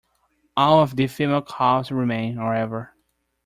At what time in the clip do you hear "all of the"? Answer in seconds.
0.57-1.05